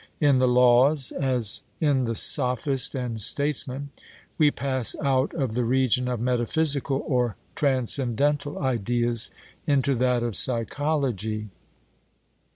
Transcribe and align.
In 0.19 0.39
the 0.39 0.47
Laws, 0.47 1.11
as 1.11 1.61
in 1.79 2.05
the 2.05 2.15
Sophist 2.15 2.95
and 2.95 3.21
Statesman, 3.21 3.91
we 4.39 4.49
pass 4.49 4.95
out 5.03 5.31
of 5.35 5.53
the 5.53 5.63
region 5.63 6.07
of 6.07 6.19
metaphysical 6.19 7.03
or 7.05 7.35
transcendental 7.53 8.57
ideas 8.57 9.29
into 9.67 9.93
that 9.93 10.23
of 10.23 10.35
psychology. 10.35 11.49